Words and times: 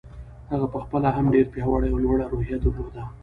هغه 0.51 0.65
په 0.73 0.77
خپله 0.83 1.07
هم 1.15 1.25
ډېره 1.33 1.51
پياوړې 1.53 1.87
او 1.91 1.97
لوړه 2.03 2.25
روحيه 2.31 2.57
درلوده. 2.63 3.03